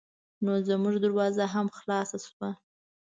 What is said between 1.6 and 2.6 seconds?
خلاصه شوه.